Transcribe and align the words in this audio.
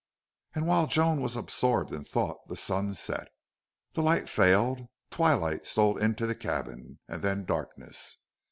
And 0.55 0.65
while 0.65 0.87
Joan 0.87 1.21
was 1.21 1.35
absorbed 1.35 1.91
in 1.93 2.03
thought 2.03 2.47
the 2.47 2.55
sun 2.57 2.95
set, 2.95 3.27
the 3.93 4.01
light 4.01 4.27
failed, 4.27 4.87
twilight 5.11 5.67
stole 5.67 5.95
into 5.99 6.25
the 6.25 6.33
cabin, 6.33 6.97
and 7.07 7.21
then 7.21 7.45
darkness. 7.45 8.17